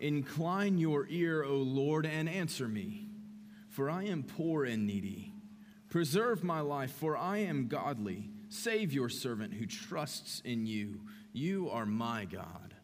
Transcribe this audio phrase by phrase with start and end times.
[0.00, 3.06] Incline your ear, O Lord, and answer me,
[3.68, 5.34] for I am poor and needy.
[5.90, 8.30] Preserve my life, for I am godly.
[8.48, 11.02] Save your servant who trusts in you.
[11.34, 12.74] You are my God.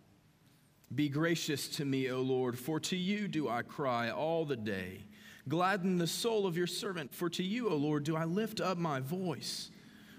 [0.95, 5.07] Be gracious to me, O Lord, for to you do I cry all the day.
[5.49, 8.77] Gladden the soul of your servant, for to you, O Lord, do I lift up
[8.77, 9.71] my voice.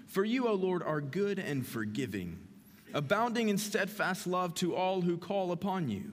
[0.08, 2.38] For you, O Lord, are good and forgiving,
[2.92, 6.12] abounding in steadfast love to all who call upon you.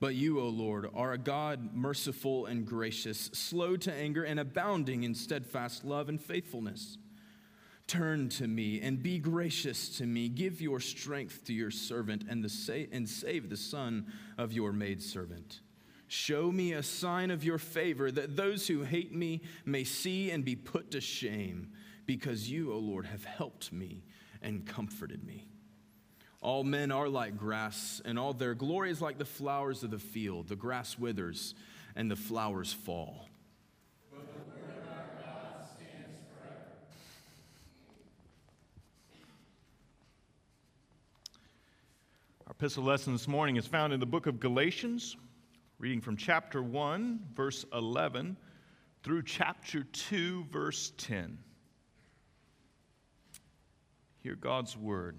[0.00, 5.04] But you, O Lord, are a God merciful and gracious, slow to anger, and abounding
[5.04, 6.96] in steadfast love and faithfulness.
[7.86, 10.28] Turn to me and be gracious to me.
[10.28, 14.06] Give your strength to your servant and, the sa- and save the son
[14.38, 15.60] of your maidservant.
[16.08, 20.44] Show me a sign of your favor that those who hate me may see and
[20.44, 21.72] be put to shame,
[22.06, 24.04] because you, O Lord, have helped me
[24.40, 25.49] and comforted me.
[26.42, 29.98] All men are like grass, and all their glory is like the flowers of the
[29.98, 30.48] field.
[30.48, 31.54] The grass withers,
[31.94, 33.28] and the flowers fall.
[42.46, 45.18] Our epistle lesson this morning is found in the book of Galatians,
[45.78, 48.38] reading from chapter 1, verse 11,
[49.02, 51.38] through chapter 2, verse 10.
[54.22, 55.18] Hear God's word.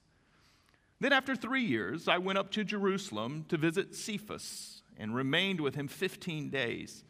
[1.01, 5.73] Then, after three years, I went up to Jerusalem to visit Cephas and remained with
[5.73, 7.03] him 15 days.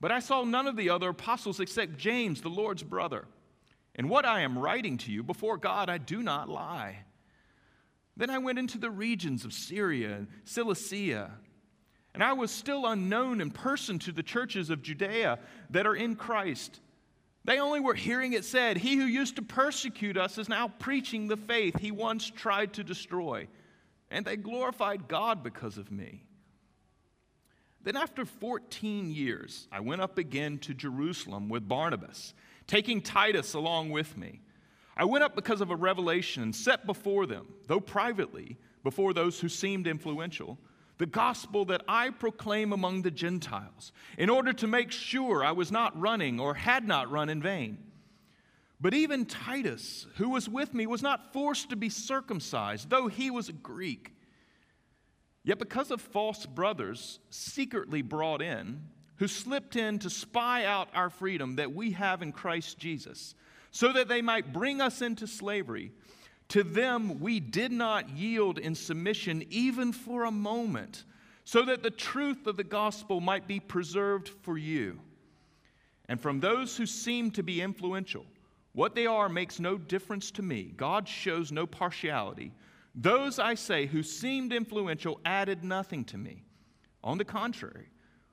[0.00, 3.28] But I saw none of the other apostles except James, the Lord's brother.
[3.94, 7.04] And what I am writing to you before God, I do not lie.
[8.16, 11.30] Then I went into the regions of Syria and Cilicia,
[12.12, 15.38] and I was still unknown in person to the churches of Judea
[15.70, 16.80] that are in Christ.
[17.44, 21.26] They only were hearing it said, He who used to persecute us is now preaching
[21.26, 23.48] the faith he once tried to destroy.
[24.10, 26.24] And they glorified God because of me.
[27.82, 32.34] Then, after 14 years, I went up again to Jerusalem with Barnabas,
[32.66, 34.42] taking Titus along with me.
[34.96, 39.48] I went up because of a revelation set before them, though privately, before those who
[39.48, 40.58] seemed influential
[41.00, 45.72] the gospel that I proclaim among the Gentiles, in order to make sure I was
[45.72, 47.78] not running or had not run in vain.
[48.78, 53.30] But even Titus, who was with me, was not forced to be circumcised, though he
[53.30, 54.12] was a Greek.
[55.42, 58.82] Yet because of false brothers secretly brought in,
[59.16, 63.34] who slipped in to spy out our freedom that we have in Christ Jesus,
[63.70, 65.92] so that they might bring us into slavery,
[66.50, 71.04] to them we did not yield in submission even for a moment,
[71.44, 75.00] so that the truth of the gospel might be preserved for you.
[76.08, 78.26] And from those who seem to be influential,
[78.72, 80.72] what they are makes no difference to me.
[80.76, 82.52] God shows no partiality.
[82.94, 86.44] Those, I say, who seemed influential added nothing to me.
[87.02, 87.88] On the contrary,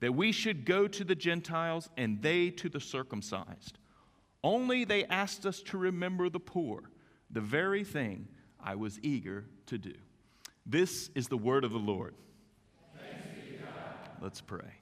[0.00, 3.78] that we should go to the Gentiles and they to the circumcised.
[4.42, 6.82] Only they asked us to remember the poor,
[7.30, 9.94] the very thing I was eager to do.
[10.66, 12.14] This is the word of the Lord.
[14.20, 14.74] Let's pray.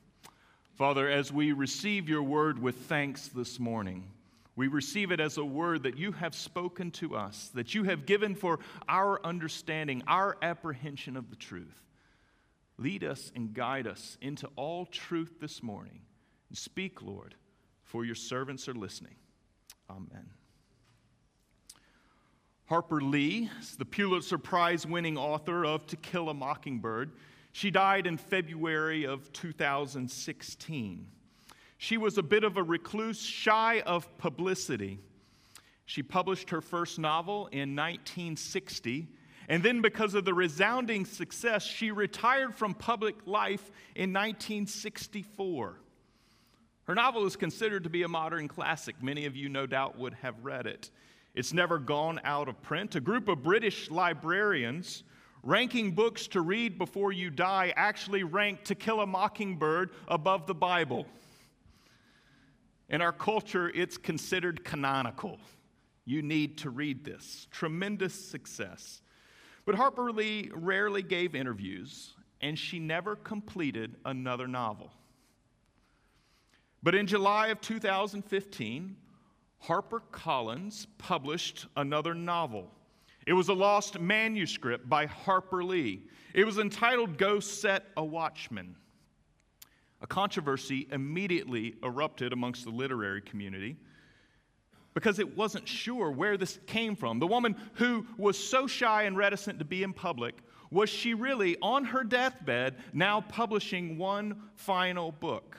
[0.75, 4.11] Father, as we receive your word with thanks this morning,
[4.57, 8.07] we receive it as a word that you have spoken to us, that you have
[8.07, 11.81] given for our understanding, our apprehension of the truth.
[12.79, 16.01] Lead us and guide us into all truth this morning.
[16.53, 17.35] Speak, Lord,
[17.83, 19.17] for your servants are listening.
[19.91, 20.31] Amen.
[22.67, 27.13] Harper Lee is the Pulitzer Prize winning author of To Kill a Mockingbird.
[27.53, 31.07] She died in February of 2016.
[31.79, 35.01] She was a bit of a recluse, shy of publicity.
[35.87, 39.09] She published her first novel in 1960
[39.49, 45.81] and then, because of the resounding success, she retired from public life in 1964.
[46.85, 49.03] Her novel is considered to be a modern classic.
[49.03, 50.91] Many of you, no doubt, would have read it.
[51.35, 52.95] It's never gone out of print.
[52.95, 55.03] A group of British librarians
[55.43, 60.55] ranking books to read before you die actually ranked To Kill a Mockingbird above the
[60.55, 61.07] Bible.
[62.91, 65.39] In our culture, it's considered canonical.
[66.05, 67.47] You need to read this.
[67.51, 69.01] Tremendous success.
[69.69, 74.91] But Harper Lee rarely gave interviews, and she never completed another novel.
[76.83, 78.97] But in July of 2015,
[79.59, 82.73] Harper Collins published another novel.
[83.27, 86.05] It was a lost manuscript by Harper Lee.
[86.33, 88.75] It was entitled Go Set a Watchman.
[90.01, 93.77] A controversy immediately erupted amongst the literary community
[94.99, 97.21] because it wasn't sure where this came from.
[97.21, 100.35] The woman who was so shy and reticent to be in public,
[100.73, 105.57] was she really on her deathbed now publishing one final book?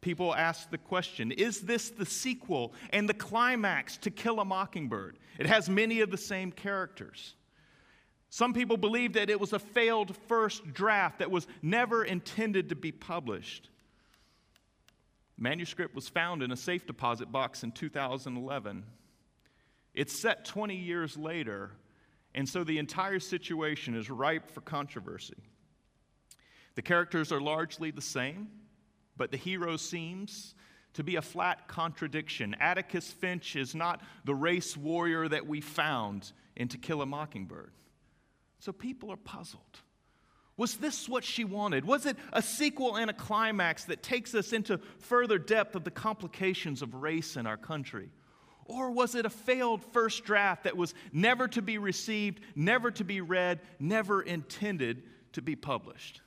[0.00, 5.18] People ask the question Is this the sequel and the climax to Kill a Mockingbird?
[5.38, 7.34] It has many of the same characters.
[8.30, 12.76] Some people believe that it was a failed first draft that was never intended to
[12.76, 13.68] be published.
[15.42, 18.84] Manuscript was found in a safe deposit box in 2011.
[19.92, 21.72] It's set 20 years later,
[22.32, 25.34] and so the entire situation is ripe for controversy.
[26.76, 28.48] The characters are largely the same,
[29.16, 30.54] but the hero seems
[30.94, 32.54] to be a flat contradiction.
[32.60, 37.72] Atticus Finch is not the race warrior that we found in To Kill a Mockingbird.
[38.60, 39.80] So people are puzzled.
[40.56, 41.84] Was this what she wanted?
[41.84, 45.90] Was it a sequel and a climax that takes us into further depth of the
[45.90, 48.10] complications of race in our country?
[48.66, 53.04] Or was it a failed first draft that was never to be received, never to
[53.04, 55.02] be read, never intended
[55.32, 56.20] to be published?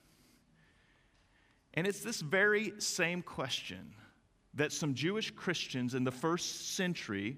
[1.76, 3.94] And it's this very same question
[4.56, 7.38] that some Jewish Christians in the first century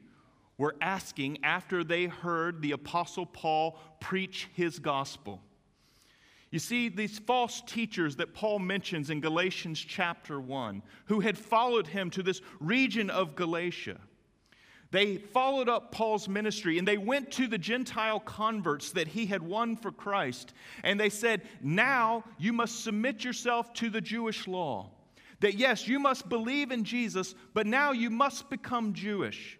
[0.57, 5.41] were asking after they heard the Apostle Paul preach his gospel.
[6.49, 11.87] You see, these false teachers that Paul mentions in Galatians chapter 1, who had followed
[11.87, 13.99] him to this region of Galatia,
[14.91, 19.41] they followed up Paul's ministry and they went to the Gentile converts that he had
[19.41, 20.53] won for Christ.
[20.83, 24.91] And they said, Now you must submit yourself to the Jewish law.
[25.41, 29.59] That yes, you must believe in Jesus, but now you must become Jewish.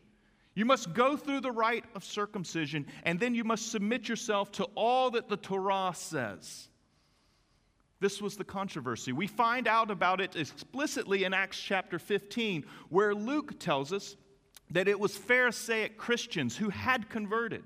[0.56, 4.63] You must go through the rite of circumcision, and then you must submit yourself to
[4.74, 6.70] all that the Torah says.
[7.99, 9.11] This was the controversy.
[9.11, 14.15] We find out about it explicitly in Acts chapter 15, where Luke tells us
[14.71, 17.63] that it was Pharisaic Christians who had converted.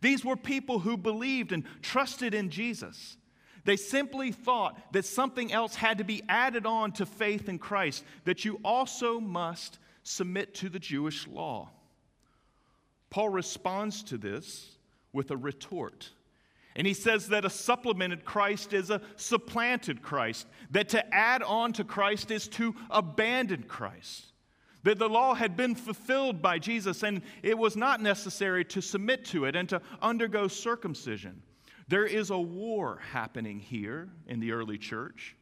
[0.00, 3.16] These were people who believed and trusted in Jesus.
[3.64, 8.04] They simply thought that something else had to be added on to faith in Christ,
[8.24, 11.68] that you also must submit to the Jewish law.
[13.10, 14.70] Paul responds to this
[15.12, 16.10] with a retort.
[16.78, 21.72] And he says that a supplemented Christ is a supplanted Christ, that to add on
[21.72, 24.26] to Christ is to abandon Christ.
[24.84, 29.24] That the law had been fulfilled by Jesus and it was not necessary to submit
[29.26, 31.42] to it and to undergo circumcision.
[31.88, 35.34] There is a war happening here in the early church.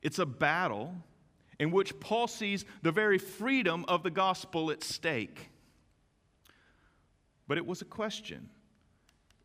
[0.00, 0.94] It's a battle,
[1.58, 5.50] in which Paul sees the very freedom of the gospel at stake.
[7.46, 8.48] But it was a question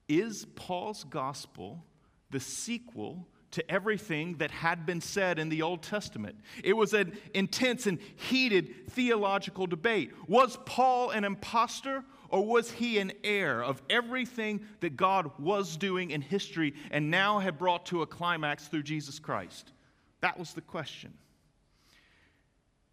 [0.07, 1.83] Is Paul's gospel
[2.29, 6.35] the sequel to everything that had been said in the Old Testament.
[6.62, 10.12] It was an intense and heated theological debate.
[10.27, 16.12] Was Paul an impostor or was he an heir of everything that God was doing
[16.12, 19.71] in history and now had brought to a climax through Jesus Christ?
[20.19, 21.13] That was the question.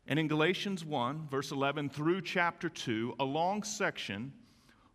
[0.06, 4.32] And in Galatians 1, verse 11 through chapter 2, a long section,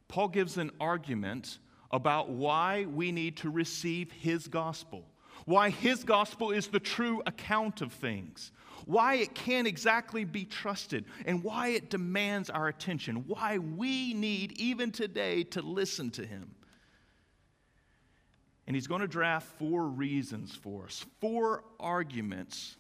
[0.08, 1.58] Paul gives an argument
[1.92, 5.06] about why we need to receive his gospel
[5.48, 8.52] why his gospel is the true account of things,
[8.86, 14.52] why it can't exactly be trusted, and why it demands our attention, why we need,
[14.60, 16.54] even today, to listen to him.
[18.68, 22.76] And he's going to draft four reasons for us, four arguments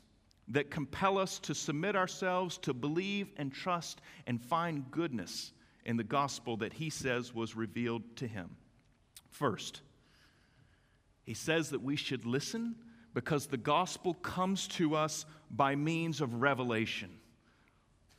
[0.49, 5.53] that compel us to submit ourselves to believe and trust and find goodness
[5.85, 8.57] in the gospel that he says was revealed to him.
[9.37, 9.81] First,
[11.23, 12.73] he says that we should listen
[13.13, 17.11] because the gospel comes to us by means of revelation.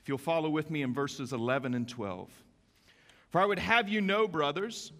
[0.00, 2.30] If you'll follow with me in verses 11 and 12.
[3.30, 4.92] For I would have you know, brothers,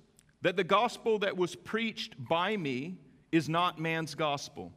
[0.43, 2.97] that the gospel that was preached by me
[3.31, 4.73] is not man's gospel.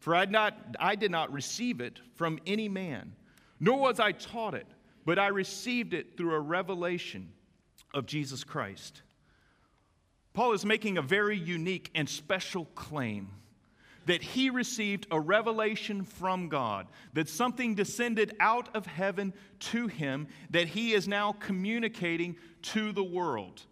[0.00, 3.14] For I, not, I did not receive it from any man,
[3.58, 4.66] nor was I taught it,
[5.06, 7.32] but I received it through a revelation
[7.94, 9.00] of Jesus Christ.
[10.34, 13.30] Paul is making a very unique and special claim
[14.06, 20.26] that he received a revelation from God, that something descended out of heaven to him
[20.50, 23.62] that he is now communicating to the world,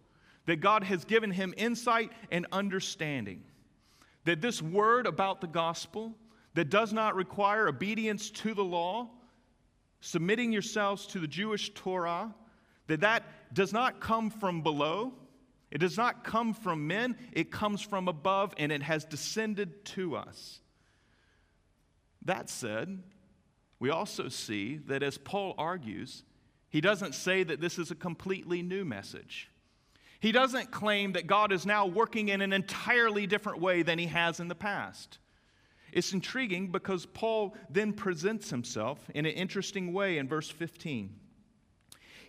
[0.45, 3.43] that God has given him insight and understanding,
[4.23, 6.15] that this word about the gospel
[6.55, 9.09] that does not require obedience to the law,
[9.99, 12.33] submitting yourselves to the Jewish Torah,
[12.87, 15.13] that that does not come from below
[15.73, 20.15] it does not come from men, it comes from above, and it has descended to
[20.15, 20.61] us.
[22.21, 23.01] That said,
[23.79, 26.25] we also see that as Paul argues,
[26.69, 29.49] he doesn't say that this is a completely new message.
[30.19, 34.05] He doesn't claim that God is now working in an entirely different way than he
[34.05, 35.17] has in the past.
[35.91, 41.19] It's intriguing because Paul then presents himself in an interesting way in verse 15.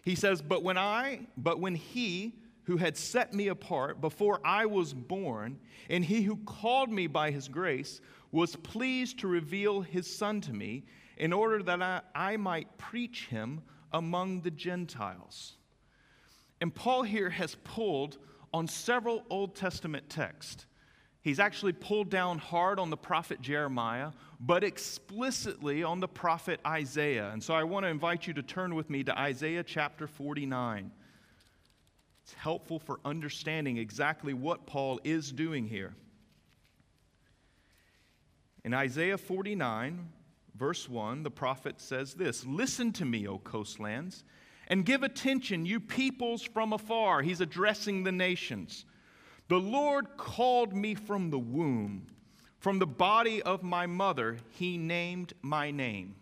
[0.03, 4.67] He says, "But when I, but when he who had set me apart before I
[4.67, 8.01] was born, and he who called me by his grace
[8.33, 10.85] was pleased to reveal his Son to me
[11.17, 15.55] in order that I, I might preach him among the Gentiles.
[16.61, 18.19] And Paul here has pulled
[18.53, 20.67] on several Old Testament texts.
[21.21, 27.31] He's actually pulled down hard on the prophet Jeremiah, but explicitly on the prophet Isaiah.
[27.33, 30.91] And so I want to invite you to turn with me to Isaiah chapter 49.
[32.25, 35.95] It's helpful for understanding exactly what Paul is doing here.
[38.65, 40.09] In Isaiah 49,
[40.55, 44.25] verse 1, the prophet says this Listen to me, O coastlands,
[44.69, 47.21] and give attention, you peoples from afar.
[47.21, 48.87] He's addressing the nations.
[49.49, 52.07] The Lord called me from the womb.
[52.59, 56.15] From the body of my mother, he named my name.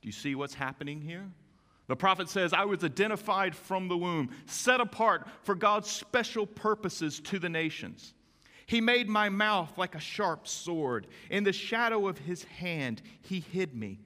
[0.00, 1.26] Do you see what's happening here?
[1.88, 7.18] The prophet says, I was identified from the womb, set apart for God's special purposes
[7.20, 8.14] to the nations.
[8.66, 11.06] He made my mouth like a sharp sword.
[11.30, 14.00] In the shadow of his hand, he hid me.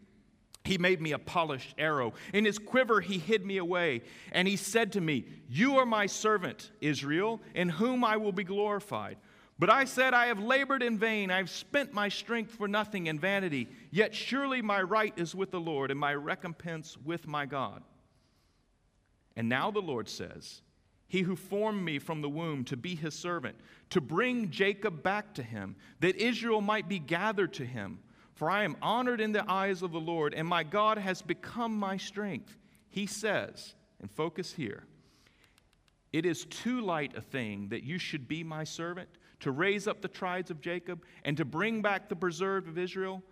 [0.65, 2.15] He made me a polished arrow.
[2.33, 4.03] In his quiver, he hid me away.
[4.31, 8.45] And he said to me, You are my servant, Israel, in whom I will be
[8.45, 9.17] glorified.
[9.59, 11.31] But I said, I have labored in vain.
[11.31, 13.69] I have spent my strength for nothing in vanity.
[13.91, 17.83] Yet surely my right is with the Lord, and my recompense with my God.
[19.37, 20.63] And now the Lord says,
[21.07, 23.57] He who formed me from the womb to be his servant,
[23.91, 28.01] to bring Jacob back to him, that Israel might be gathered to him.
[28.35, 31.79] For I am honored in the eyes of the Lord, and my God has become
[31.79, 32.57] my strength.
[32.89, 34.85] He says, and focus here,
[36.13, 39.09] it is too light a thing that you should be my servant
[39.43, 43.23] to raise up the tribes of Jacob, and to bring back the preserved of Israel,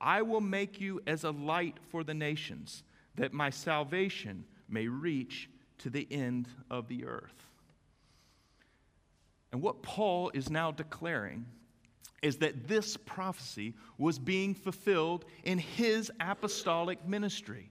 [0.00, 2.82] I will make you as a light for the nations,
[3.16, 5.48] that my salvation may reach
[5.78, 7.46] to the end of the earth.
[9.52, 11.46] And what Paul is now declaring
[12.22, 17.70] is that this prophecy was being fulfilled in his apostolic ministry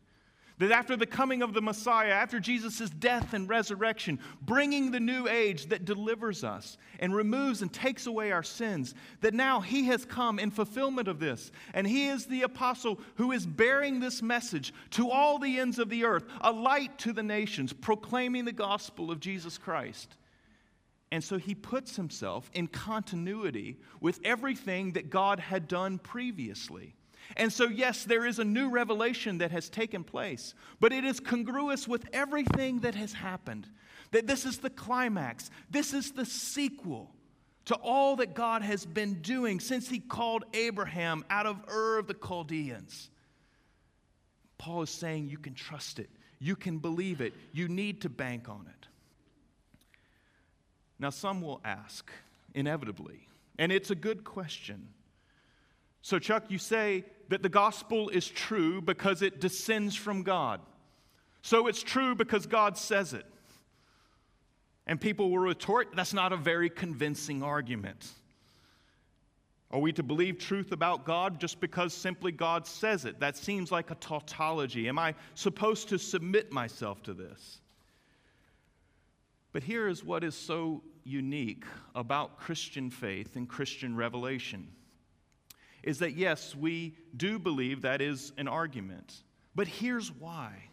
[0.59, 5.27] That after the coming of the Messiah, after Jesus' death and resurrection, bringing the new
[5.27, 10.03] age that delivers us and removes and takes away our sins, that now he has
[10.03, 11.51] come in fulfillment of this.
[11.73, 15.89] And he is the apostle who is bearing this message to all the ends of
[15.89, 20.17] the earth, a light to the nations, proclaiming the gospel of Jesus Christ.
[21.11, 26.95] And so he puts himself in continuity with everything that God had done previously.
[27.37, 31.19] And so, yes, there is a new revelation that has taken place, but it is
[31.19, 33.67] congruous with everything that has happened.
[34.11, 37.11] That this is the climax, this is the sequel
[37.65, 42.07] to all that God has been doing since he called Abraham out of Ur of
[42.07, 43.11] the Chaldeans.
[44.57, 46.09] Paul is saying you can trust it,
[46.39, 48.87] you can believe it, you need to bank on it.
[50.97, 52.11] Now, some will ask,
[52.55, 54.89] inevitably, and it's a good question.
[56.01, 60.61] So, Chuck, you say that the gospel is true because it descends from God.
[61.41, 63.25] So it's true because God says it.
[64.87, 68.07] And people will retort, that's not a very convincing argument.
[69.71, 73.19] Are we to believe truth about God just because simply God says it?
[73.19, 74.87] That seems like a tautology.
[74.89, 77.61] Am I supposed to submit myself to this?
[79.51, 84.67] But here is what is so unique about Christian faith and Christian revelation
[85.83, 89.23] is that yes, we do believe that is an argument.
[89.55, 90.69] But here's why.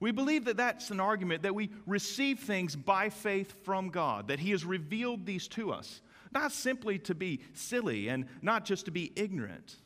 [0.00, 4.38] We believe that that's an argument that we receive things by faith from God, that
[4.40, 6.00] He has revealed these to us,
[6.32, 9.76] not simply to be silly and not just to be ignorant.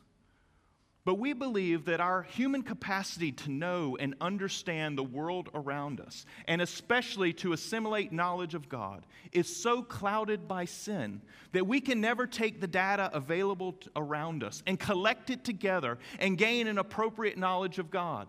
[1.09, 6.27] But we believe that our human capacity to know and understand the world around us,
[6.47, 11.23] and especially to assimilate knowledge of God, is so clouded by sin
[11.53, 16.37] that we can never take the data available around us and collect it together and
[16.37, 18.29] gain an appropriate knowledge of God.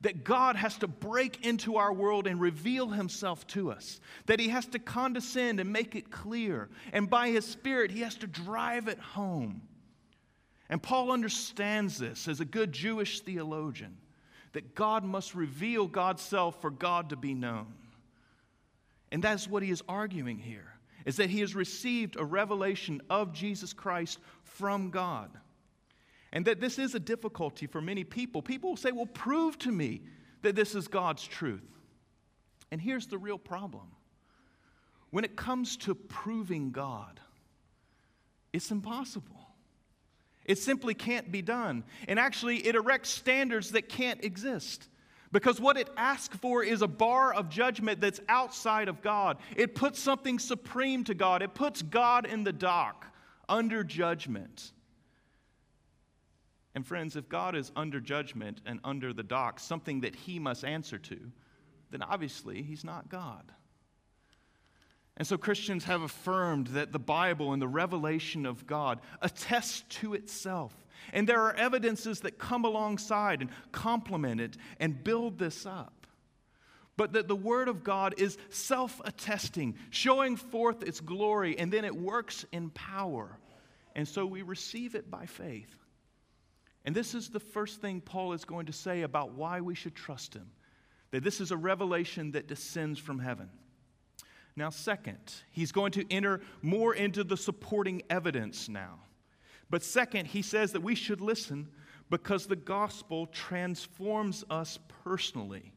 [0.00, 4.00] That God has to break into our world and reveal himself to us.
[4.24, 6.70] That he has to condescend and make it clear.
[6.94, 9.60] And by his Spirit, he has to drive it home.
[10.68, 13.98] And Paul understands this as a good Jewish theologian
[14.52, 17.74] that God must reveal God's self for God to be known.
[19.12, 20.70] And that's what he is arguing here
[21.04, 25.30] is that he has received a revelation of Jesus Christ from God.
[26.32, 28.42] And that this is a difficulty for many people.
[28.42, 30.00] People will say, Well, prove to me
[30.42, 31.62] that this is God's truth.
[32.72, 33.88] And here's the real problem
[35.10, 37.20] when it comes to proving God,
[38.52, 39.43] it's impossible.
[40.44, 41.84] It simply can't be done.
[42.06, 44.88] And actually, it erects standards that can't exist.
[45.32, 49.38] Because what it asks for is a bar of judgment that's outside of God.
[49.56, 53.06] It puts something supreme to God, it puts God in the dock,
[53.48, 54.72] under judgment.
[56.74, 60.64] And friends, if God is under judgment and under the dock, something that he must
[60.64, 61.18] answer to,
[61.90, 63.52] then obviously he's not God.
[65.16, 70.14] And so Christians have affirmed that the Bible and the revelation of God attests to
[70.14, 70.74] itself.
[71.12, 76.06] And there are evidences that come alongside and complement it and build this up.
[76.96, 81.84] But that the Word of God is self attesting, showing forth its glory, and then
[81.84, 83.38] it works in power.
[83.96, 85.74] And so we receive it by faith.
[86.84, 89.94] And this is the first thing Paul is going to say about why we should
[89.94, 90.50] trust him
[91.10, 93.48] that this is a revelation that descends from heaven.
[94.56, 99.00] Now, second, he's going to enter more into the supporting evidence now.
[99.68, 101.68] But second, he says that we should listen
[102.10, 105.72] because the gospel transforms us personally.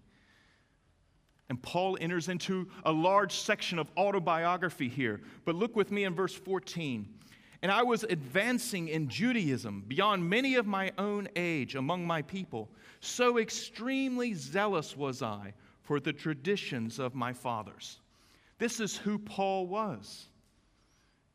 [1.49, 5.21] And Paul enters into a large section of autobiography here.
[5.45, 7.07] But look with me in verse 14.
[7.63, 12.69] And I was advancing in Judaism beyond many of my own age among my people.
[12.99, 17.99] So extremely zealous was I for the traditions of my fathers.
[18.57, 20.25] This is who Paul was.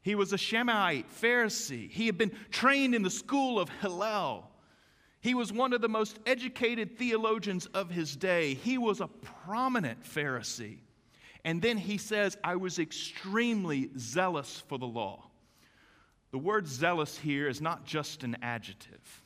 [0.03, 1.91] He was a Shemite Pharisee.
[1.91, 4.51] He had been trained in the school of Hillel.
[5.21, 8.55] He was one of the most educated theologians of his day.
[8.55, 10.79] He was a prominent Pharisee.
[11.45, 15.31] And then he says, I was extremely zealous for the law.
[16.33, 19.23] The word zealous here is not just an adjective,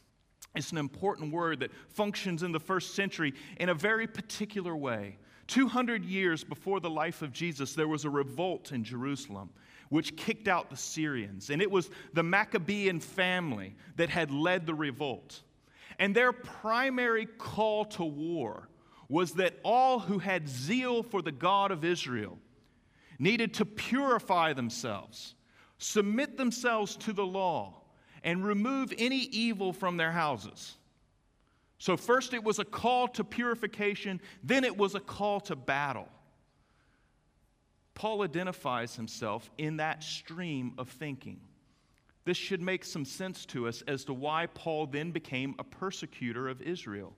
[0.55, 5.19] it's an important word that functions in the first century in a very particular way.
[5.47, 9.51] 200 years before the life of Jesus, there was a revolt in Jerusalem
[9.89, 11.51] which kicked out the Syrians.
[11.51, 15.43] And it was the Maccabean family that had led the revolt.
[15.99, 18.69] And their primary call to war
[19.09, 22.39] was that all who had zeal for the God of Israel
[23.19, 25.35] needed to purify themselves,
[25.79, 27.83] submit themselves to the law,
[28.25, 30.77] and remove any evil from their houses.
[31.79, 36.09] So, first it was a call to purification, then it was a call to battle.
[37.95, 41.41] Paul identifies himself in that stream of thinking.
[42.25, 46.49] This should make some sense to us as to why Paul then became a persecutor
[46.49, 47.15] of Israel.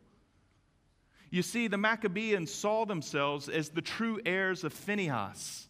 [1.31, 5.69] You see, the Maccabees saw themselves as the true heirs of Phinehas.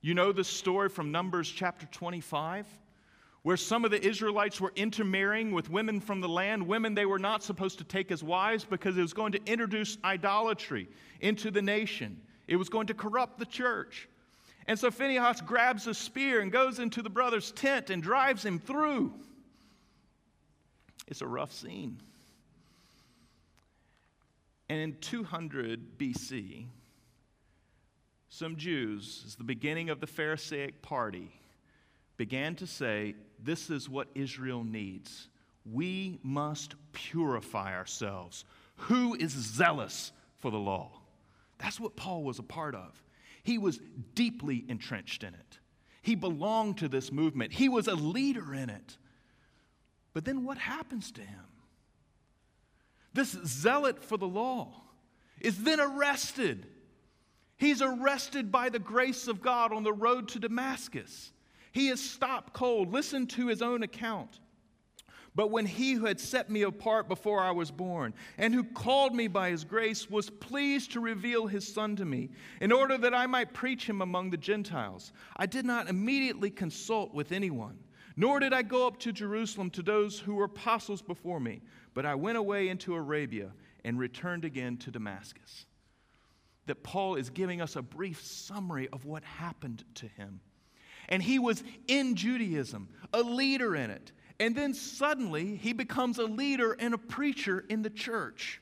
[0.00, 2.66] You know the story from Numbers chapter 25?
[3.46, 7.16] Where some of the Israelites were intermarrying with women from the land, women they were
[7.16, 10.88] not supposed to take as wives because it was going to introduce idolatry
[11.20, 12.20] into the nation.
[12.48, 14.08] It was going to corrupt the church.
[14.66, 18.58] And so Phinehas grabs a spear and goes into the brother's tent and drives him
[18.58, 19.14] through.
[21.06, 22.00] It's a rough scene.
[24.68, 26.66] And in 200 BC,
[28.28, 31.30] some Jews, as the beginning of the Pharisaic party,
[32.16, 35.28] began to say, This is what Israel needs.
[35.70, 38.44] We must purify ourselves.
[38.76, 40.90] Who is zealous for the law?
[41.58, 43.02] That's what Paul was a part of.
[43.42, 43.80] He was
[44.14, 45.58] deeply entrenched in it.
[46.02, 48.96] He belonged to this movement, he was a leader in it.
[50.12, 51.44] But then what happens to him?
[53.12, 54.82] This zealot for the law
[55.40, 56.66] is then arrested.
[57.56, 61.32] He's arrested by the grace of God on the road to Damascus.
[61.76, 62.90] He is stopped cold.
[62.90, 64.40] Listen to his own account.
[65.34, 69.14] But when he who had set me apart before I was born, and who called
[69.14, 72.30] me by his grace, was pleased to reveal his Son to me,
[72.62, 77.12] in order that I might preach him among the Gentiles, I did not immediately consult
[77.12, 77.76] with anyone,
[78.16, 81.60] nor did I go up to Jerusalem to those who were apostles before me,
[81.92, 83.52] but I went away into Arabia
[83.84, 85.66] and returned again to Damascus.
[86.64, 90.40] That Paul is giving us a brief summary of what happened to him.
[91.08, 94.12] And he was in Judaism, a leader in it.
[94.38, 98.60] And then suddenly he becomes a leader and a preacher in the church.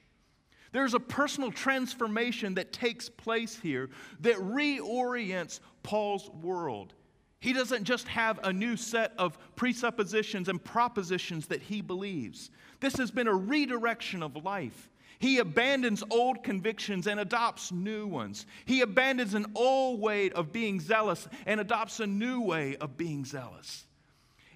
[0.72, 6.94] There's a personal transformation that takes place here that reorients Paul's world.
[7.38, 12.50] He doesn't just have a new set of presuppositions and propositions that he believes.
[12.80, 14.90] This has been a redirection of life.
[15.18, 18.46] He abandons old convictions and adopts new ones.
[18.64, 23.24] He abandons an old way of being zealous and adopts a new way of being
[23.24, 23.86] zealous.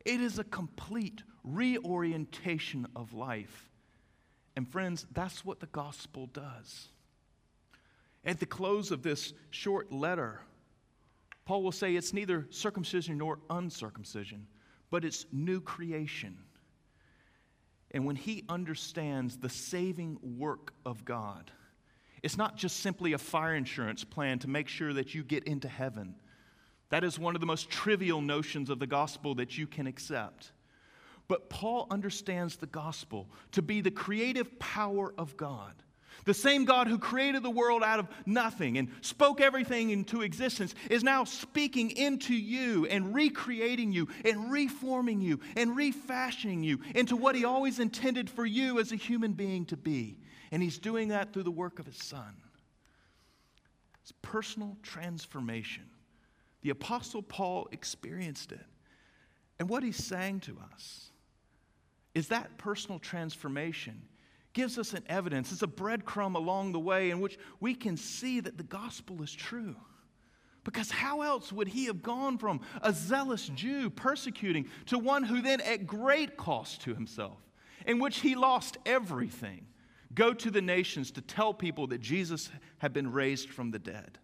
[0.04, 3.70] It is a complete reorientation of life.
[4.56, 6.88] And friends, that's what the gospel does.
[8.24, 10.40] At the close of this short letter,
[11.44, 14.46] Paul will say it's neither circumcision nor uncircumcision,
[14.90, 16.36] but it's new creation.
[17.90, 21.50] And when he understands the saving work of God,
[22.22, 25.68] it's not just simply a fire insurance plan to make sure that you get into
[25.68, 26.14] heaven.
[26.90, 30.52] That is one of the most trivial notions of the gospel that you can accept.
[31.28, 35.74] But Paul understands the gospel to be the creative power of God.
[36.24, 40.74] The same God who created the world out of nothing and spoke everything into existence
[40.90, 47.16] is now speaking into you and recreating you and reforming you and refashioning you into
[47.16, 50.18] what He always intended for you as a human being to be.
[50.50, 52.34] And He's doing that through the work of His Son.
[54.02, 55.84] It's personal transformation.
[56.62, 58.66] The Apostle Paul experienced it.
[59.58, 61.10] And what he's saying to us
[62.14, 64.02] is that personal transformation
[64.58, 68.40] gives us an evidence, it's a breadcrumb along the way in which we can see
[68.40, 69.76] that the gospel is true.
[70.64, 75.42] Because how else would he have gone from a zealous Jew persecuting to one who
[75.42, 77.38] then, at great cost to himself,
[77.86, 79.64] in which he lost everything,
[80.12, 84.18] go to the nations to tell people that Jesus had been raised from the dead?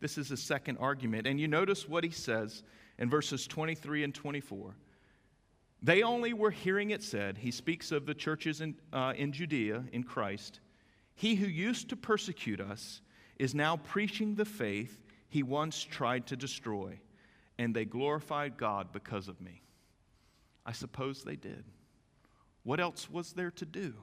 [0.00, 1.26] This is his second argument.
[1.26, 2.62] And you notice what he says
[2.98, 4.74] in verses 23 and 24.
[5.82, 9.84] They only were hearing it said, he speaks of the churches in, uh, in Judea
[9.92, 10.60] in Christ.
[11.14, 13.00] He who used to persecute us
[13.38, 17.00] is now preaching the faith he once tried to destroy,
[17.58, 19.62] and they glorified God because of me.
[20.64, 21.64] I suppose they did.
[22.62, 23.94] What else was there to do?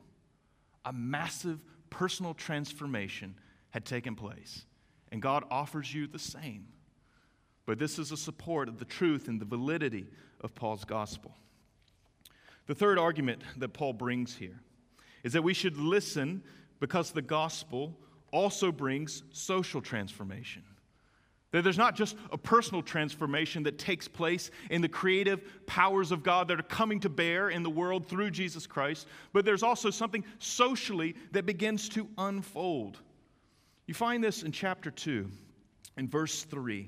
[0.84, 3.36] A massive personal transformation
[3.70, 4.66] had taken place
[5.12, 6.68] and God offers you the same.
[7.66, 10.08] But this is a support of the truth and the validity
[10.42, 11.36] of Paul's gospel.
[12.70, 14.62] The third argument that Paul brings here
[15.24, 16.44] is that we should listen
[16.80, 17.98] because the gospel
[18.32, 20.62] also brings social transformation.
[21.50, 26.22] That there's not just a personal transformation that takes place in the creative powers of
[26.22, 29.90] God that are coming to bear in the world through Jesus Christ, but there's also
[29.90, 33.00] something socially that begins to unfold.
[33.88, 35.28] You find this in chapter 2,
[35.98, 36.88] in verse 3.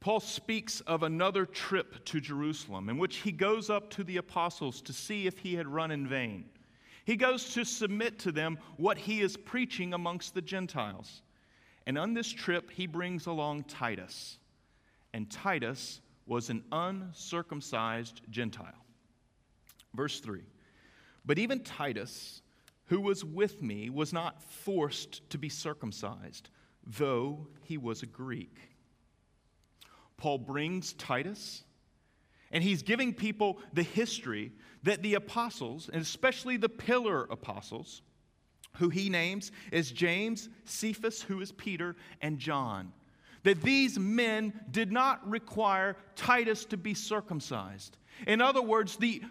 [0.00, 4.80] Paul speaks of another trip to Jerusalem in which he goes up to the apostles
[4.82, 6.44] to see if he had run in vain.
[7.04, 11.22] He goes to submit to them what he is preaching amongst the Gentiles.
[11.86, 14.38] And on this trip, he brings along Titus.
[15.14, 18.84] And Titus was an uncircumcised Gentile.
[19.94, 20.42] Verse 3
[21.24, 22.42] But even Titus,
[22.84, 26.50] who was with me, was not forced to be circumcised,
[26.86, 28.58] though he was a Greek.
[30.18, 31.62] Paul brings Titus
[32.50, 34.52] and he's giving people the history
[34.82, 38.02] that the apostles, and especially the pillar apostles,
[38.76, 42.92] who he names as James, Cephas, who is Peter, and John,
[43.42, 47.98] that these men did not require Titus to be circumcised.
[48.26, 49.22] In other words, the,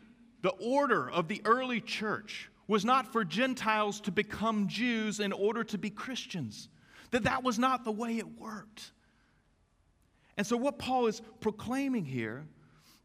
[0.42, 5.64] the order of the early church was not for Gentiles to become Jews in order
[5.66, 6.70] to be Christians,
[7.12, 8.92] that that was not the way it worked.
[10.38, 12.46] And so, what Paul is proclaiming here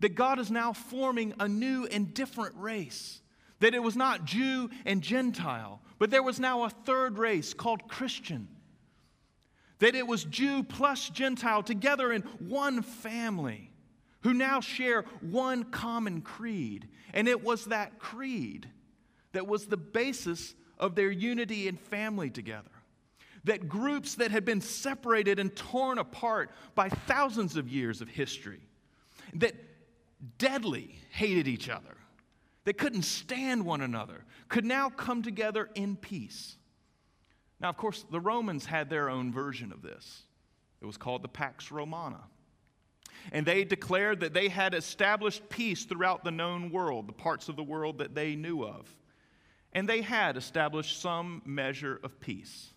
[0.02, 3.20] that God is now forming a new and different race.
[3.60, 7.88] That it was not Jew and Gentile, but there was now a third race called
[7.88, 8.48] Christian.
[9.78, 13.70] That it was Jew plus Gentile together in one family
[14.22, 16.88] who now share one common creed.
[17.14, 18.68] And it was that creed
[19.32, 22.70] that was the basis of their unity and family together.
[23.44, 28.60] That groups that had been separated and torn apart by thousands of years of history,
[29.34, 29.54] that
[30.38, 31.96] deadly hated each other,
[32.64, 36.56] that couldn't stand one another, could now come together in peace.
[37.60, 40.22] Now, of course, the Romans had their own version of this.
[40.80, 42.20] It was called the Pax Romana.
[43.30, 47.54] And they declared that they had established peace throughout the known world, the parts of
[47.54, 48.92] the world that they knew of.
[49.72, 52.72] And they had established some measure of peace.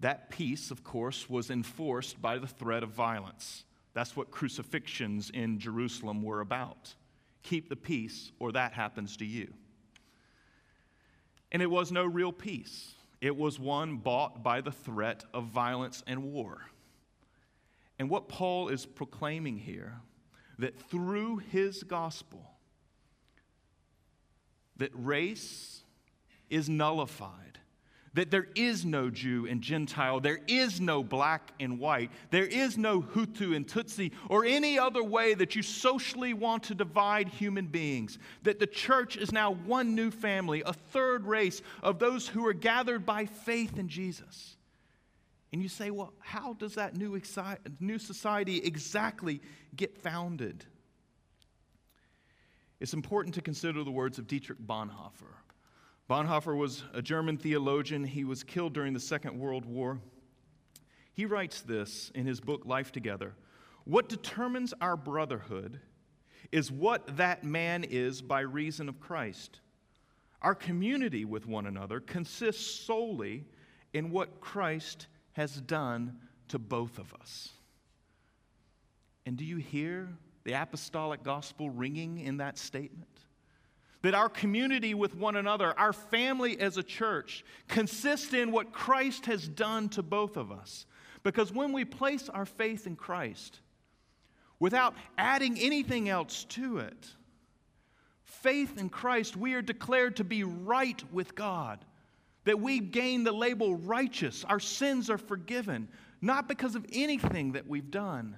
[0.00, 3.64] That peace, of course, was enforced by the threat of violence.
[3.94, 6.94] That's what crucifixions in Jerusalem were about.
[7.42, 9.52] Keep the peace, or that happens to you.
[11.50, 16.02] And it was no real peace, it was one bought by the threat of violence
[16.06, 16.60] and war.
[17.98, 19.94] And what Paul is proclaiming here,
[20.58, 22.44] that through his gospel,
[24.76, 25.82] that race
[26.50, 27.58] is nullified
[28.16, 32.78] that there is no Jew and Gentile, there is no black and white, there is
[32.78, 37.66] no Hutu and Tutsi, or any other way that you socially want to divide human
[37.66, 38.18] beings.
[38.42, 42.54] That the church is now one new family, a third race of those who are
[42.54, 44.56] gathered by faith in Jesus.
[45.52, 47.20] And you say, well, how does that new,
[47.80, 49.42] new society exactly
[49.76, 50.64] get founded?
[52.80, 55.34] It's important to consider the words of Dietrich Bonhoeffer
[56.08, 58.04] Bonhoeffer was a German theologian.
[58.04, 60.00] He was killed during the Second World War.
[61.12, 63.34] He writes this in his book, Life Together
[63.84, 65.80] What determines our brotherhood
[66.52, 69.60] is what that man is by reason of Christ.
[70.42, 73.44] Our community with one another consists solely
[73.92, 77.50] in what Christ has done to both of us.
[79.24, 80.08] And do you hear
[80.44, 83.25] the apostolic gospel ringing in that statement?
[84.02, 89.26] That our community with one another, our family as a church, consists in what Christ
[89.26, 90.86] has done to both of us.
[91.22, 93.60] Because when we place our faith in Christ,
[94.60, 97.06] without adding anything else to it,
[98.24, 101.84] faith in Christ, we are declared to be right with God.
[102.44, 104.44] That we gain the label righteous.
[104.44, 105.88] Our sins are forgiven,
[106.20, 108.36] not because of anything that we've done.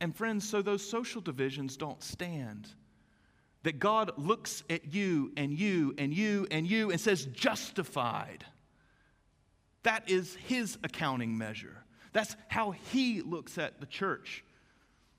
[0.00, 2.68] And friends, so those social divisions don't stand
[3.62, 8.44] that God looks at you and you and you and you and says, justified.
[9.82, 11.76] That is his accounting measure.
[12.12, 14.44] That's how he looks at the church.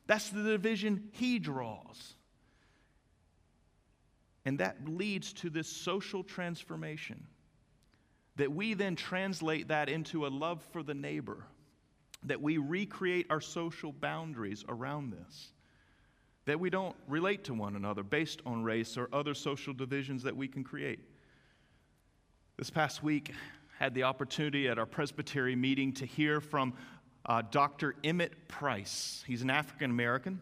[0.07, 2.15] That's the division he draws.
[4.45, 7.27] And that leads to this social transformation
[8.37, 11.45] that we then translate that into a love for the neighbor,
[12.23, 15.51] that we recreate our social boundaries around this
[16.49, 20.35] that we don't relate to one another based on race or other social divisions that
[20.35, 20.99] we can create.
[22.57, 23.33] This past week,
[23.77, 26.73] had the opportunity at our presbytery meeting to hear from
[27.25, 27.95] uh, Dr.
[28.03, 29.23] Emmett Price.
[29.25, 30.41] He's an African American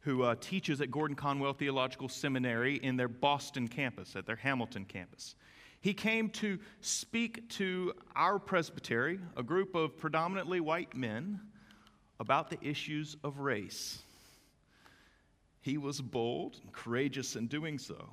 [0.00, 4.84] who uh, teaches at Gordon Conwell Theological Seminary in their Boston campus, at their Hamilton
[4.84, 5.36] campus.
[5.80, 11.40] He came to speak to our presbytery, a group of predominantly white men,
[12.20, 14.02] about the issues of race.
[15.62, 18.10] He was bold and courageous in doing so.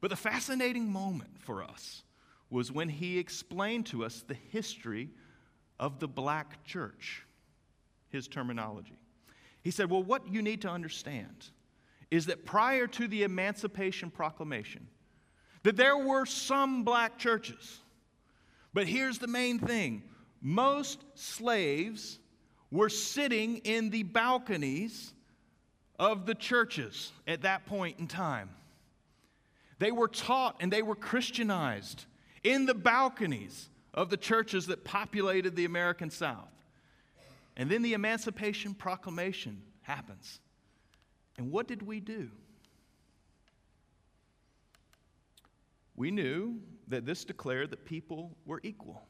[0.00, 2.04] But the fascinating moment for us
[2.50, 5.10] was when he explained to us the history
[5.80, 7.24] of the black church,
[8.10, 8.96] his terminology.
[9.62, 11.50] He said, Well, what you need to understand
[12.10, 14.86] is that prior to the Emancipation Proclamation,
[15.64, 17.80] that there were some black churches.
[18.72, 20.02] But here's the main thing
[20.40, 22.20] most slaves
[22.70, 25.13] were sitting in the balconies
[26.04, 28.50] of the churches at that point in time.
[29.78, 32.04] They were taught and they were Christianized
[32.42, 36.50] in the balconies of the churches that populated the American South.
[37.56, 40.40] And then the Emancipation Proclamation happens.
[41.38, 42.28] And what did we do?
[45.96, 46.56] We knew
[46.88, 49.06] that this declared that people were equal.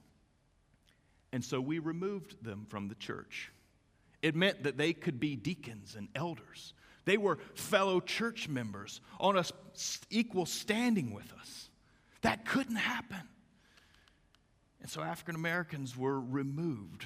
[1.33, 3.51] And so we removed them from the church.
[4.25, 6.73] It meant that they could be deacons and elders.
[7.05, 9.45] They were fellow church members on an
[10.09, 11.69] equal standing with us.
[12.23, 13.21] That couldn't happen.
[14.81, 17.05] And so African Americans were removed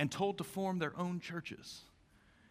[0.00, 1.82] and told to form their own churches.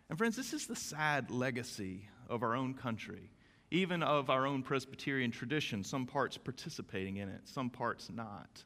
[0.08, 3.32] And friends, this is the sad legacy of our own country,
[3.70, 8.64] even of our own Presbyterian tradition, some parts participating in it, some parts not,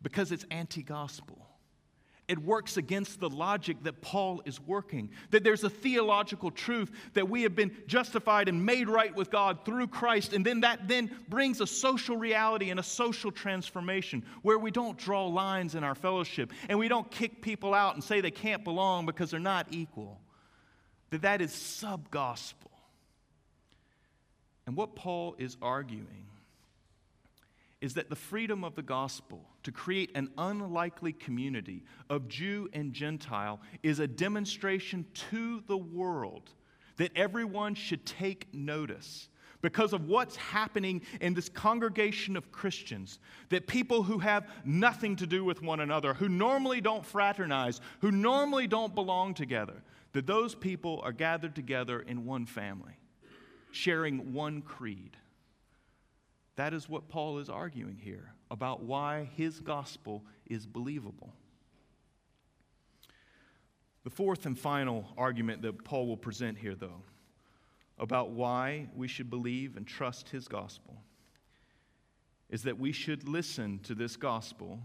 [0.00, 1.43] because it's anti gospel.
[2.26, 5.10] It works against the logic that Paul is working.
[5.30, 9.66] That there's a theological truth that we have been justified and made right with God
[9.66, 10.32] through Christ.
[10.32, 14.96] And then that then brings a social reality and a social transformation where we don't
[14.96, 18.64] draw lines in our fellowship and we don't kick people out and say they can't
[18.64, 20.18] belong because they're not equal.
[21.10, 22.70] That that is sub gospel.
[24.66, 26.26] And what Paul is arguing
[27.82, 32.92] is that the freedom of the gospel to create an unlikely community of Jew and
[32.92, 36.50] Gentile is a demonstration to the world
[36.96, 39.28] that everyone should take notice
[39.62, 43.18] because of what's happening in this congregation of Christians.
[43.48, 48.10] That people who have nothing to do with one another, who normally don't fraternize, who
[48.10, 52.92] normally don't belong together, that those people are gathered together in one family,
[53.70, 55.16] sharing one creed.
[56.56, 61.34] That is what Paul is arguing here about why his gospel is believable.
[64.04, 67.02] The fourth and final argument that Paul will present here, though,
[67.98, 71.02] about why we should believe and trust his gospel,
[72.48, 74.80] is that we should listen to this gospel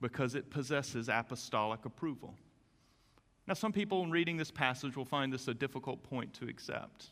[0.00, 2.36] because it possesses apostolic approval.
[3.48, 7.10] Now, some people in reading this passage will find this a difficult point to accept.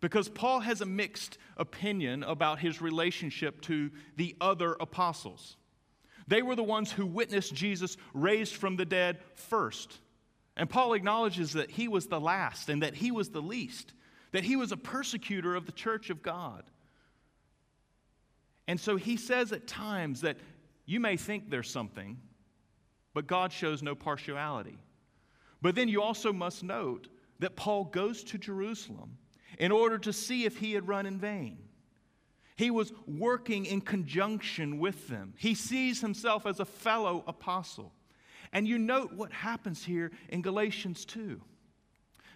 [0.00, 5.56] Because Paul has a mixed opinion about his relationship to the other apostles.
[6.26, 9.98] They were the ones who witnessed Jesus raised from the dead first.
[10.56, 13.92] And Paul acknowledges that he was the last and that he was the least,
[14.32, 16.64] that he was a persecutor of the church of God.
[18.68, 20.36] And so he says at times that
[20.86, 22.18] you may think there's something,
[23.12, 24.78] but God shows no partiality.
[25.60, 27.08] But then you also must note
[27.40, 29.16] that Paul goes to Jerusalem
[29.60, 31.58] in order to see if he had run in vain.
[32.56, 35.34] He was working in conjunction with them.
[35.36, 37.92] He sees himself as a fellow apostle.
[38.52, 41.40] And you note what happens here in Galatians 2.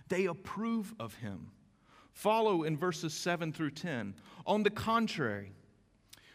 [0.08, 1.50] They approve of him.
[2.12, 4.14] Follow in verses 7 through 10.
[4.46, 5.52] On the contrary,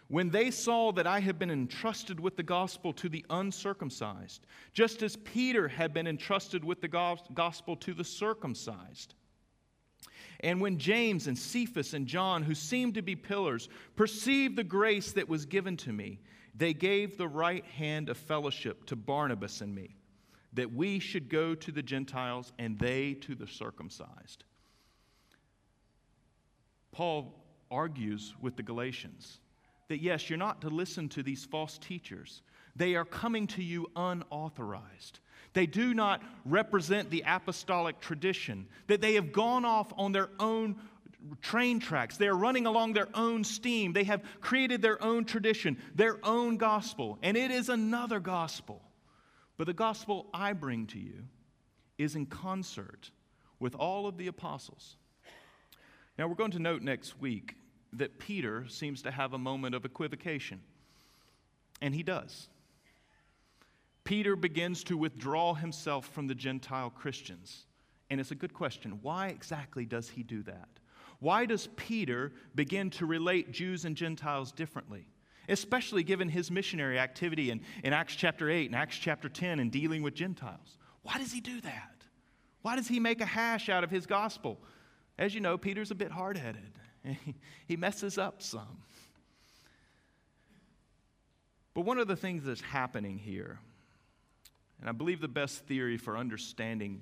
[0.08, 5.04] when they saw that I had been entrusted with the gospel to the uncircumcised, just
[5.04, 9.14] as Peter had been entrusted with the gospel to the circumcised,
[10.42, 15.12] and when James and Cephas and John, who seemed to be pillars, perceived the grace
[15.14, 16.20] that was given to me,
[16.56, 19.96] they gave the right hand of fellowship to Barnabas and me,
[20.54, 24.44] that we should go to the Gentiles and they to the circumcised.
[26.92, 27.34] Paul
[27.72, 29.40] argues with the Galatians
[29.90, 32.42] that yes, you're not to listen to these false teachers.
[32.76, 35.20] They are coming to you unauthorized.
[35.60, 40.78] They do not represent the apostolic tradition, that they have gone off on their own
[41.42, 42.16] train tracks.
[42.16, 43.92] They are running along their own steam.
[43.92, 48.82] They have created their own tradition, their own gospel, and it is another gospel.
[49.58, 51.26] But the gospel I bring to you
[51.98, 53.12] is in concert
[53.60, 54.96] with all of the apostles.
[56.18, 57.58] Now, we're going to note next week
[57.92, 60.62] that Peter seems to have a moment of equivocation,
[61.82, 62.48] and he does.
[64.10, 67.68] Peter begins to withdraw himself from the Gentile Christians.
[68.10, 68.98] And it's a good question.
[69.04, 70.68] Why exactly does he do that?
[71.20, 75.06] Why does Peter begin to relate Jews and Gentiles differently?
[75.48, 79.72] Especially given his missionary activity in, in Acts chapter 8 and Acts chapter 10 and
[79.72, 80.80] dealing with Gentiles.
[81.04, 82.04] Why does he do that?
[82.64, 84.60] Why does he make a hash out of his gospel?
[85.20, 86.80] As you know, Peter's a bit hard headed,
[87.68, 88.82] he messes up some.
[91.76, 93.60] But one of the things that's happening here
[94.80, 97.02] and I believe the best theory for understanding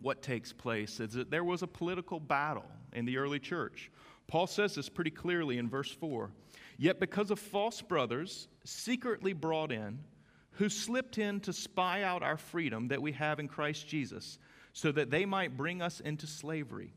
[0.00, 3.90] what takes place is that there was a political battle in the early church.
[4.26, 6.30] Paul says this pretty clearly in verse 4.
[6.78, 9.98] Yet because of false brothers secretly brought in,
[10.52, 14.38] who slipped in to spy out our freedom that we have in Christ Jesus,
[14.72, 16.92] so that they might bring us into slavery.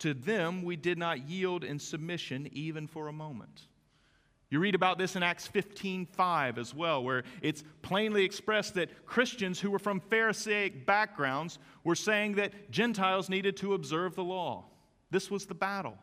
[0.00, 3.67] To them we did not yield in submission even for a moment.
[4.50, 9.60] You read about this in Acts 15:5 as well, where it's plainly expressed that Christians
[9.60, 14.64] who were from Pharisaic backgrounds were saying that Gentiles needed to observe the law.
[15.10, 15.98] This was the battle.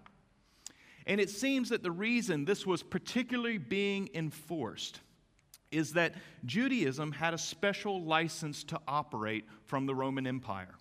[1.08, 5.02] And it seems that the reason this was particularly being enforced
[5.72, 6.16] is that
[6.46, 10.76] Judaism had a special license to operate from the Roman Empire.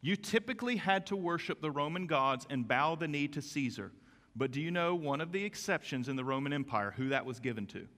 [0.00, 3.92] You typically had to worship the Roman gods and bow the knee to Caesar.
[4.38, 7.40] But do you know one of the exceptions in the Roman Empire, who that was
[7.40, 7.88] given to?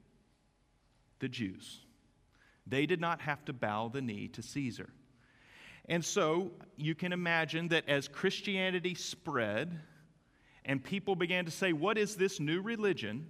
[1.18, 1.80] The Jews.
[2.66, 4.88] They did not have to bow the knee to Caesar.
[5.86, 9.78] And so you can imagine that as Christianity spread
[10.64, 13.26] and people began to say, What is this new religion?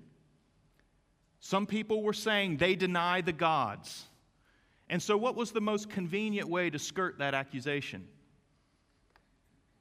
[1.41, 4.05] Some people were saying they deny the gods.
[4.89, 8.07] And so, what was the most convenient way to skirt that accusation?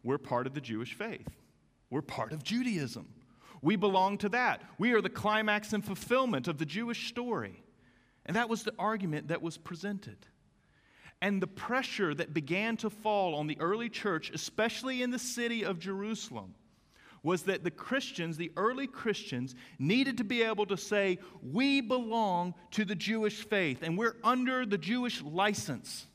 [0.04, 1.28] We're part of the Jewish faith.
[1.92, 3.08] We're part of Judaism.
[3.62, 4.62] We belong to that.
[4.78, 7.64] We are the climax and fulfillment of the Jewish story.
[8.26, 10.18] And that was the argument that was presented.
[11.22, 15.66] And the pressure that began to fall on the early church, especially in the city
[15.66, 16.56] of Jerusalem,
[17.24, 22.54] was that the Christians, the early Christians, needed to be able to say, We belong
[22.72, 26.08] to the Jewish faith and we're under the Jewish license.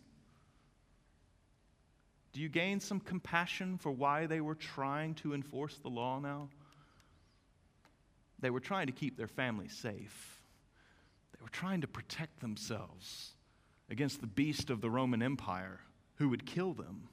[2.32, 6.48] Do you gain some compassion for why they were trying to enforce the law now?
[8.44, 10.42] They were trying to keep their families safe.
[11.32, 13.30] They were trying to protect themselves
[13.88, 15.80] against the beast of the Roman Empire
[16.16, 17.08] who would kill them.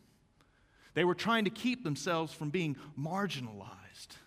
[0.93, 4.17] They were trying to keep themselves from being marginalized.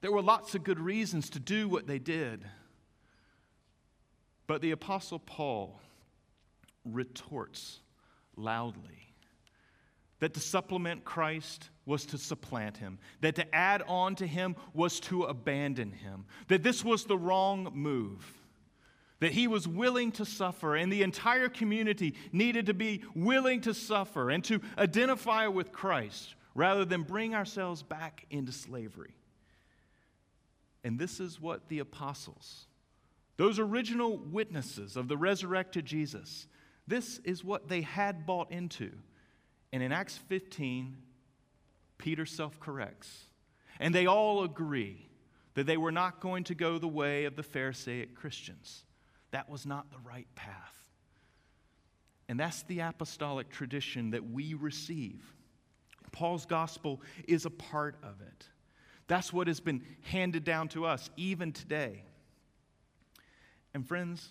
[0.00, 2.46] There were lots of good reasons to do what they did.
[4.46, 5.82] But the Apostle Paul
[6.82, 7.80] retorts
[8.36, 9.11] loudly
[10.22, 15.00] that to supplement Christ was to supplant him, that to add on to him was
[15.00, 18.24] to abandon him, that this was the wrong move,
[19.18, 23.74] that he was willing to suffer, and the entire community needed to be willing to
[23.74, 29.16] suffer and to identify with Christ rather than bring ourselves back into slavery.
[30.84, 32.68] And this is what the apostles,
[33.38, 36.46] those original witnesses of the resurrected Jesus,
[36.86, 38.92] this is what they had bought into.
[39.72, 40.96] And in Acts 15,
[41.98, 43.24] Peter self corrects.
[43.80, 45.08] And they all agree
[45.54, 48.84] that they were not going to go the way of the Pharisaic Christians.
[49.30, 50.76] That was not the right path.
[52.28, 55.20] And that's the apostolic tradition that we receive.
[56.12, 58.46] Paul's gospel is a part of it.
[59.08, 62.04] That's what has been handed down to us even today.
[63.74, 64.28] And friends,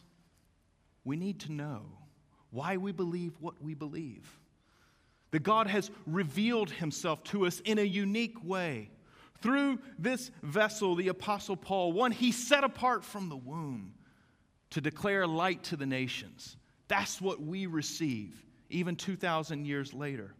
[1.03, 1.83] we need to know
[2.51, 4.27] why we believe what we believe
[5.31, 8.89] that God has revealed himself to us in a unique way.
[9.41, 13.93] Through this vessel, the Apostle Paul, one he set apart from the womb
[14.69, 16.57] to declare light to the nations.
[16.87, 20.33] That's what we receive even 2,000 years later.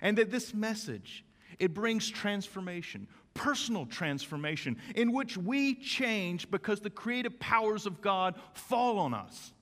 [0.00, 1.24] And that this message,
[1.58, 8.34] it brings transformation, personal transformation, in which we change because the creative powers of God
[8.54, 9.52] fall on us.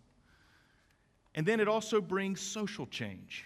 [1.35, 3.45] And then it also brings social change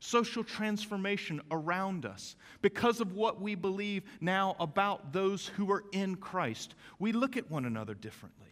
[0.00, 6.16] social transformation around us because of what we believe now about those who are in
[6.16, 6.74] Christ.
[6.98, 8.46] We look at one another differently.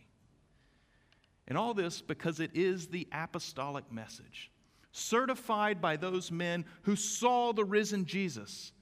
[1.48, 4.50] And all this because it is the apostolic message,
[4.90, 8.72] certified by those men who saw the risen Jesus,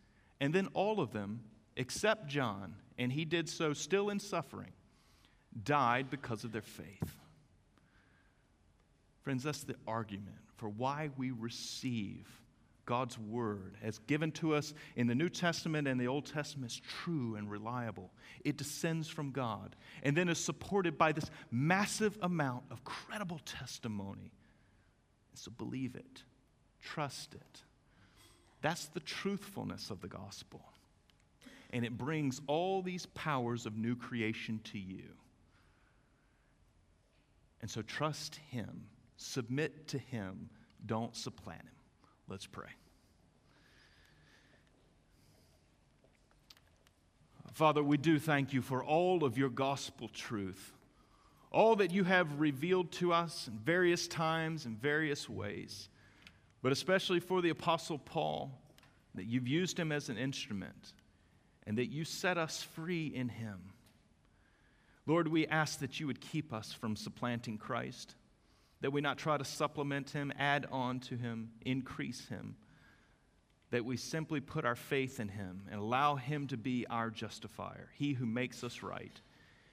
[0.40, 1.40] and then all of them,
[1.76, 4.72] except John, and he did so still in suffering,
[5.64, 7.16] died because of their faith.
[9.20, 12.26] Friends, that's the argument for why we receive
[12.86, 16.80] God's word, as given to us in the New Testament and the Old Testament, is
[16.80, 18.10] true and reliable.
[18.44, 24.32] It descends from God and then is supported by this massive amount of credible testimony.
[25.34, 26.22] So believe it,
[26.82, 27.62] trust it.
[28.60, 30.62] That's the truthfulness of the gospel.
[31.70, 35.04] And it brings all these powers of new creation to you.
[37.60, 40.50] And so trust Him, submit to Him,
[40.86, 41.73] don't supplant Him.
[42.28, 42.68] Let's pray.
[47.52, 50.72] Father, we do thank you for all of your gospel truth,
[51.52, 55.88] all that you have revealed to us in various times and various ways,
[56.62, 58.58] but especially for the Apostle Paul,
[59.14, 60.94] that you've used him as an instrument,
[61.64, 63.60] and that you set us free in him.
[65.06, 68.16] Lord, we ask that you would keep us from supplanting Christ,
[68.84, 72.54] that we not try to supplement him, add on to him, increase him,
[73.70, 77.88] that we simply put our faith in him and allow him to be our justifier,
[77.94, 79.18] he who makes us right.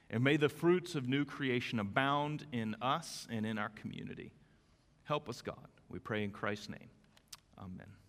[0.10, 4.32] And may the fruits of new creation abound in us and in our community.
[5.04, 5.58] Help us, God.
[5.90, 6.90] We pray in Christ's name.
[7.60, 8.01] Amen.